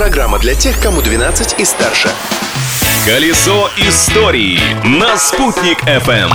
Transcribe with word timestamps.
Программа 0.00 0.38
для 0.38 0.54
тех, 0.54 0.80
кому 0.80 1.02
12 1.02 1.60
и 1.60 1.64
старше. 1.66 2.08
Колесо 3.04 3.68
истории 3.76 4.58
на 4.82 5.18
«Спутник 5.18 5.84
FM. 5.84 6.30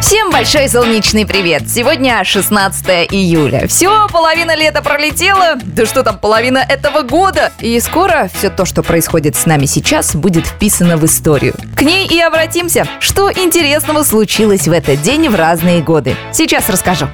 Всем 0.00 0.32
большой 0.32 0.68
солнечный 0.68 1.24
привет! 1.24 1.70
Сегодня 1.70 2.24
16 2.24 3.06
июля. 3.12 3.68
Все, 3.68 4.08
половина 4.08 4.56
лета 4.56 4.82
пролетела. 4.82 5.60
Да 5.62 5.86
что 5.86 6.02
там, 6.02 6.18
половина 6.18 6.58
этого 6.58 7.02
года. 7.02 7.52
И 7.60 7.78
скоро 7.78 8.28
все 8.34 8.50
то, 8.50 8.64
что 8.64 8.82
происходит 8.82 9.36
с 9.36 9.46
нами 9.46 9.66
сейчас, 9.66 10.16
будет 10.16 10.44
вписано 10.44 10.96
в 10.96 11.04
историю. 11.04 11.54
К 11.76 11.82
ней 11.82 12.08
и 12.08 12.20
обратимся. 12.20 12.84
Что 12.98 13.30
интересного 13.30 14.02
случилось 14.02 14.66
в 14.66 14.72
этот 14.72 15.00
день 15.02 15.28
в 15.28 15.36
разные 15.36 15.82
годы? 15.82 16.16
Сейчас 16.32 16.68
расскажу. 16.68 17.06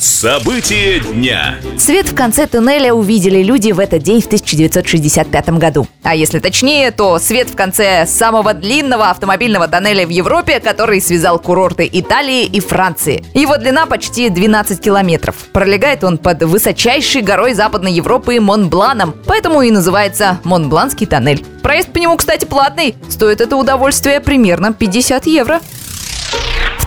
События 0.00 0.98
дня. 1.00 1.56
Свет 1.76 2.08
в 2.08 2.14
конце 2.14 2.46
туннеля 2.46 2.94
увидели 2.94 3.42
люди 3.42 3.70
в 3.70 3.78
этот 3.78 4.02
день 4.02 4.22
в 4.22 4.26
1965 4.26 5.50
году. 5.50 5.86
А 6.02 6.14
если 6.14 6.38
точнее, 6.38 6.90
то 6.90 7.18
свет 7.18 7.50
в 7.50 7.54
конце 7.54 8.06
самого 8.06 8.54
длинного 8.54 9.10
автомобильного 9.10 9.68
тоннеля 9.68 10.06
в 10.06 10.08
Европе, 10.08 10.58
который 10.60 11.02
связал 11.02 11.38
курорты 11.38 11.86
Италии 11.92 12.46
и 12.46 12.60
Франции. 12.60 13.22
Его 13.34 13.58
длина 13.58 13.84
почти 13.84 14.30
12 14.30 14.80
километров. 14.80 15.36
Пролегает 15.52 16.02
он 16.02 16.16
под 16.16 16.44
высочайшей 16.44 17.20
горой 17.20 17.52
Западной 17.52 17.92
Европы 17.92 18.40
Монбланом, 18.40 19.14
поэтому 19.26 19.60
и 19.60 19.70
называется 19.70 20.40
Монбланский 20.44 21.06
тоннель. 21.06 21.44
Проезд 21.62 21.92
по 21.92 21.98
нему, 21.98 22.16
кстати, 22.16 22.46
платный. 22.46 22.94
Стоит 23.10 23.42
это 23.42 23.54
удовольствие 23.56 24.20
примерно 24.20 24.72
50 24.72 25.26
евро. 25.26 25.60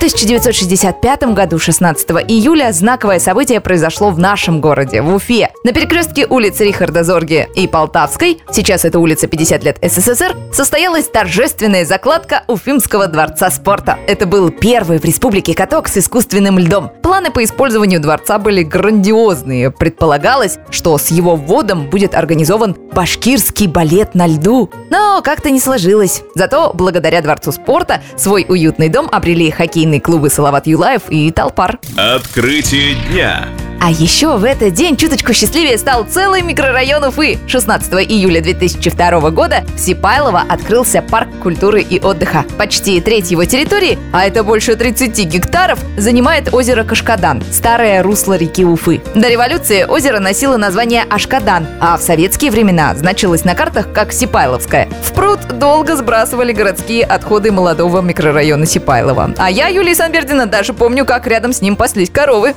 В 0.04 0.06
1965 0.06 1.24
году, 1.34 1.58
16 1.58 2.10
июля, 2.28 2.74
знаковое 2.74 3.20
событие 3.20 3.62
произошло 3.62 4.12
в 4.12 4.20
нашем 4.20 4.60
городе, 4.60 5.02
в 5.02 5.16
Уфе. 5.16 5.50
На 5.64 5.72
перекрестке 5.72 6.28
улиц 6.28 6.60
Рихарда 6.60 7.06
Зорги 7.06 7.48
и 7.56 7.68
Полтавской, 7.68 8.42
сейчас 8.52 8.84
это 8.84 9.00
улица 9.00 9.28
50 9.28 9.64
лет 9.64 9.78
СССР, 9.82 10.36
состоялась 10.52 11.08
торжественная 11.08 11.86
закладка 11.86 12.44
Уфимского 12.50 13.08
дворца 13.08 13.50
спорта. 13.50 13.98
Это 14.06 14.26
был 14.26 14.52
первый 14.52 15.00
в 15.00 15.06
республике 15.06 15.54
каток 15.54 15.88
с 15.88 15.96
искусственным 15.96 16.60
льдом. 16.60 16.92
Планы 17.14 17.30
по 17.30 17.44
использованию 17.44 18.00
дворца 18.00 18.40
были 18.40 18.64
грандиозные. 18.64 19.70
Предполагалось, 19.70 20.58
что 20.72 20.98
с 20.98 21.12
его 21.12 21.36
вводом 21.36 21.88
будет 21.92 22.16
организован 22.16 22.76
башкирский 22.92 23.68
балет 23.68 24.16
на 24.16 24.26
льду. 24.26 24.72
Но 24.90 25.22
как-то 25.24 25.52
не 25.52 25.60
сложилось. 25.60 26.24
Зато 26.34 26.72
благодаря 26.74 27.22
Дворцу 27.22 27.52
спорта 27.52 28.02
свой 28.18 28.48
уютный 28.50 28.90
дом 28.90 29.10
обрели 29.12 29.52
хоккейные 29.52 30.02
клубы 30.02 30.32
«Салават 30.32 30.66
Юлаев» 30.66 31.04
и 31.10 31.30
«Талпар». 31.30 31.78
Открытие 31.96 32.96
дня. 32.96 33.48
А 33.86 33.92
еще 33.92 34.38
в 34.38 34.46
этот 34.46 34.72
день 34.72 34.96
чуточку 34.96 35.34
счастливее 35.34 35.78
стал 35.78 36.06
целый 36.06 36.42
микрорайон 36.42 37.04
Уфы. 37.04 37.38
16 37.48 37.94
июля 38.10 38.40
2002 38.40 39.30
года 39.32 39.66
в 39.76 39.78
Сипайлово 39.78 40.42
открылся 40.48 41.02
парк 41.02 41.28
культуры 41.42 41.82
и 41.82 42.00
отдыха. 42.00 42.46
Почти 42.58 43.02
треть 43.02 43.32
его 43.32 43.44
территории, 43.44 44.00
а 44.14 44.26
это 44.26 44.46
больше 44.46 44.78
30 44.78 45.26
гектаров, 45.26 45.80
занимает 45.98 46.54
озеро 46.54 46.86
Кашкадан, 46.86 47.44
старое 47.52 48.02
русло 48.04 48.38
реки 48.38 48.64
Уфы. 48.64 49.02
До 49.16 49.28
революции 49.28 49.84
озеро 49.84 50.22
носило 50.22 50.56
название 50.56 51.04
Ашкадан, 51.04 51.68
а 51.82 51.98
в 51.98 52.02
советские 52.02 52.52
времена 52.52 52.96
значилось 52.96 53.44
на 53.44 53.54
картах 53.54 53.92
как 53.92 54.14
Сипайловское. 54.14 54.88
В 55.04 55.12
пруд 55.12 55.42
долго 55.60 55.98
сбрасывали 55.98 56.54
городские 56.54 57.04
отходы 57.04 57.52
молодого 57.52 58.00
микрорайона 58.00 58.66
Сипайлова. 58.66 59.34
А 59.38 59.52
я, 59.52 59.68
Юлия 59.68 59.94
Санбердина, 59.94 60.46
даже 60.46 60.72
помню, 60.72 61.04
как 61.04 61.28
рядом 61.28 61.52
с 61.52 61.60
ним 61.60 61.76
паслись 61.76 62.10
коровы. 62.10 62.56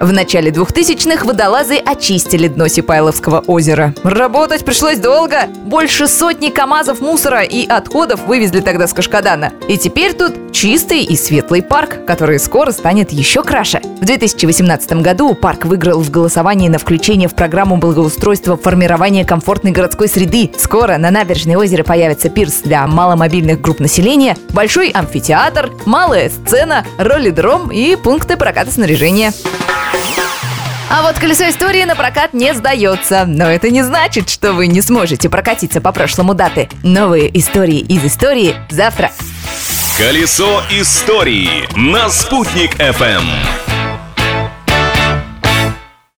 В 0.00 0.12
начале 0.12 0.52
2000-х 0.52 1.24
водолазы 1.24 1.76
очистили 1.76 2.46
дно 2.46 2.68
Сипайловского 2.68 3.40
озера. 3.40 3.94
Работать 4.04 4.64
пришлось 4.64 4.98
долго. 4.98 5.46
Больше 5.64 6.06
сотни 6.06 6.50
КАМАЗов 6.50 7.00
мусора 7.00 7.42
и 7.42 7.66
отходов 7.66 8.26
вывезли 8.26 8.60
тогда 8.60 8.86
с 8.86 8.92
Кашкадана. 8.92 9.52
И 9.68 9.76
теперь 9.76 10.12
тут 10.12 10.52
чистый 10.52 11.02
и 11.02 11.16
светлый 11.16 11.62
парк, 11.62 12.04
который 12.06 12.38
скоро 12.38 12.70
станет 12.70 13.10
еще 13.10 13.42
краше. 13.42 13.80
В 14.00 14.04
2018 14.04 14.92
году 15.02 15.34
парк 15.34 15.64
выиграл 15.64 16.00
в 16.00 16.10
голосовании 16.12 16.68
на 16.68 16.78
включение 16.78 17.28
в 17.28 17.34
программу 17.34 17.76
благоустройства 17.76 18.56
формирования 18.56 19.24
комфортной 19.24 19.72
городской 19.72 20.08
среды. 20.08 20.52
Скоро 20.56 20.96
на 20.98 21.10
набережной 21.10 21.56
озера 21.56 21.82
появится 21.82 22.28
пирс 22.28 22.60
для 22.62 22.86
маломобильных 22.86 23.60
групп 23.60 23.80
населения, 23.80 24.36
большой 24.50 24.90
амфитеатр, 24.90 25.72
малая 25.86 26.30
сцена, 26.30 26.86
роллидром 26.98 27.72
и 27.72 27.96
пункты 27.96 28.36
проката 28.36 28.70
снаряжения. 28.70 29.32
А 30.90 31.02
вот 31.02 31.18
колесо 31.18 31.48
истории 31.48 31.84
на 31.84 31.94
прокат 31.94 32.32
не 32.32 32.54
сдается. 32.54 33.24
Но 33.26 33.44
это 33.50 33.70
не 33.70 33.82
значит, 33.82 34.30
что 34.30 34.52
вы 34.52 34.66
не 34.66 34.80
сможете 34.80 35.28
прокатиться 35.28 35.80
по 35.80 35.92
прошлому 35.92 36.34
даты. 36.34 36.68
Новые 36.82 37.36
истории 37.38 37.78
из 37.78 38.04
истории 38.04 38.56
завтра. 38.70 39.10
Колесо 39.98 40.62
истории 40.70 41.68
на 41.76 42.08
«Спутник 42.08 42.74
FM. 42.76 43.67